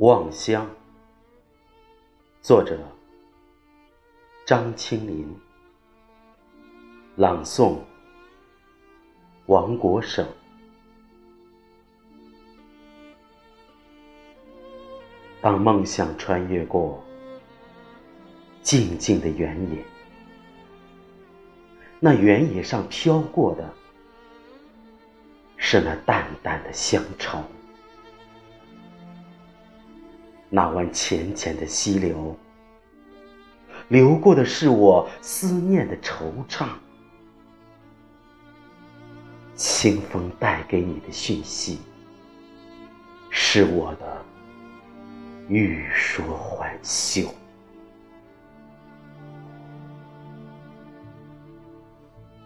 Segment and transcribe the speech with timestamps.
[0.00, 0.66] 望乡，
[2.40, 2.78] 作者
[4.46, 5.28] 张清林，
[7.16, 7.76] 朗诵
[9.44, 10.26] 王国省。
[15.42, 17.04] 当梦想穿越过
[18.62, 19.84] 静静的原野，
[21.98, 23.70] 那原野上飘过的
[25.58, 27.44] 是那淡淡的乡愁。
[30.52, 32.36] 那湾浅浅的溪流，
[33.86, 36.66] 流过的是我思念的惆怅。
[39.54, 41.78] 清风带给你的讯息，
[43.28, 44.24] 是我的
[45.48, 47.32] 欲说还休。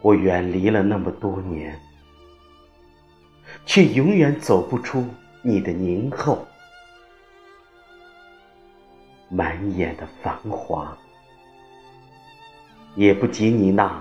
[0.02, 1.80] 我远离了那么多年，
[3.64, 5.06] 却永远走不出
[5.40, 6.46] 你的凝候。
[9.34, 10.96] 满眼的繁华，
[12.94, 14.00] 也不及你那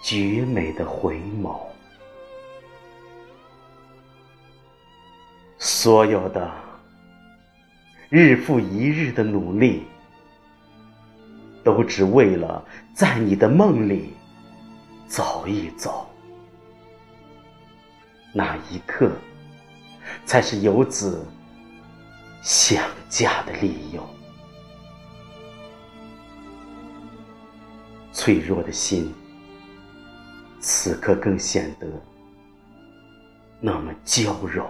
[0.00, 1.58] 绝美的回眸。
[5.58, 6.48] 所有的
[8.08, 9.82] 日复一日的努力，
[11.64, 14.14] 都只为了在你的梦里
[15.08, 16.08] 走一走。
[18.32, 19.10] 那一刻，
[20.24, 21.26] 才是游子
[22.40, 24.08] 想家的理由。
[28.12, 29.14] 脆弱的心，
[30.60, 31.86] 此刻更显得
[33.60, 34.68] 那么娇柔。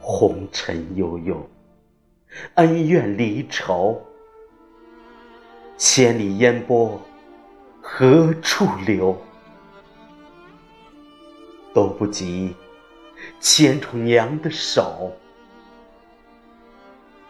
[0.00, 1.48] 红尘悠悠，
[2.54, 4.02] 恩怨离愁，
[5.76, 7.00] 千里烟波
[7.80, 9.16] 何处流？
[11.74, 12.56] 都不及
[13.38, 15.12] 牵住娘的手，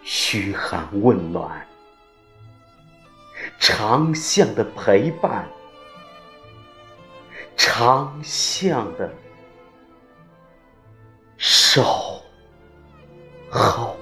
[0.03, 1.68] 嘘寒问暖。
[3.71, 5.47] 长巷的陪伴，
[7.55, 9.13] 长巷的
[11.37, 12.23] 守
[13.51, 13.98] 候。